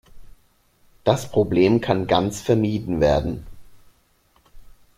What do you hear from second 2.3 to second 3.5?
vermieden werden.